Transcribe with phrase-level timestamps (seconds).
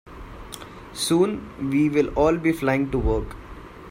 [0.93, 3.35] Soon, we will all be flying to work.